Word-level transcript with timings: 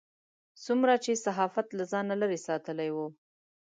څومره 0.65 0.93
چې 1.03 1.21
صحافت 1.25 1.67
له 1.77 1.83
ځانه 1.91 2.15
لرې 2.21 2.39
ساتلی 2.47 2.89
و. 2.95 2.97